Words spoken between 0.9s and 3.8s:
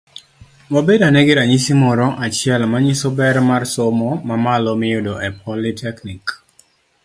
ane gi ranyisi moro achiel manyiso ber mar